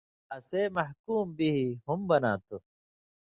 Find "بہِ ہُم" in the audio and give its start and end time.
1.37-1.99